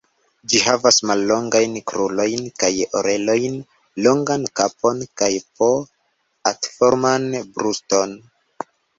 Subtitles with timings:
[0.51, 2.69] Ĝi havas mallongajn krurojn kaj
[2.99, 3.59] orelojn,
[4.07, 5.27] longan kapon kaj
[5.59, 8.17] p,atforman bruston.